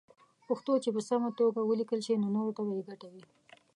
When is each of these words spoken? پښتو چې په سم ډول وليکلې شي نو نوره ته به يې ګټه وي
پښتو 0.47 0.73
چې 0.83 0.89
په 0.95 1.01
سم 1.09 1.21
ډول 1.37 1.55
وليکلې 1.65 2.03
شي 2.05 2.15
نو 2.21 2.27
نوره 2.35 2.51
ته 2.57 2.61
به 2.65 2.73
يې 2.77 2.83
ګټه 2.89 3.07
وي 3.11 3.23